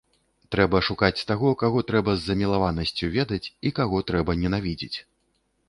Трэба 0.53 0.79
шукаць 0.87 1.25
таго, 1.31 1.51
каго 1.63 1.83
трэба 1.91 2.15
з 2.17 2.25
замілаванасцю 2.31 3.11
ведаць 3.19 3.41
і 3.67 3.75
каго 3.83 4.03
трэба 4.11 4.31
ненавідзець. 4.43 4.95